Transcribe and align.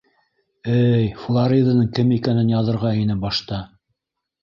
Эй, 0.75 1.11
Флориданың 1.25 1.93
кем 1.99 2.17
икәнен 2.19 2.53
яҙырға 2.57 2.97
ине 3.05 3.23
башта! 3.27 3.65